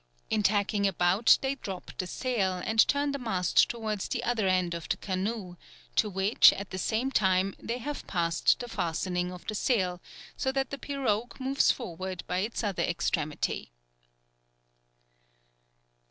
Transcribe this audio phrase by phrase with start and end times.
[0.31, 4.73] In tacking about they drop the sail, and turn the mast towards the other end
[4.73, 5.57] of the canoe,
[5.95, 10.01] to which, at the same time, they have passed the fastening of the sail,
[10.35, 13.73] so that the pirogue moves forward by its other extremity.